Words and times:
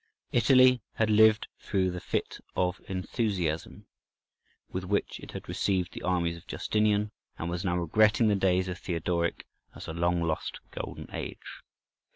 Italy 0.31 0.81
had 0.93 1.11
lived 1.11 1.47
through 1.59 1.91
the 1.91 1.99
fit 1.99 2.39
of 2.55 2.81
enthusiasm 2.87 3.85
with 4.71 4.83
which 4.83 5.19
it 5.19 5.33
had 5.33 5.47
received 5.47 5.93
the 5.93 6.01
armies 6.01 6.35
of 6.37 6.47
Justinian, 6.47 7.11
and 7.37 7.51
was 7.51 7.63
now 7.63 7.77
regretting 7.77 8.27
the 8.27 8.33
days 8.35 8.67
of 8.67 8.79
Theodoric 8.79 9.45
as 9.75 9.87
a 9.87 9.93
long 9.93 10.23
lost 10.23 10.59
golden 10.71 11.07
age. 11.13 11.61